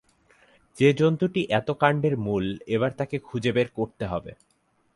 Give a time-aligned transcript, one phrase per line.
[0.75, 4.31] যে জন্তুটি এত কাণ্ডের মূল এবার তাকে খুঁজে বার করতে হবে।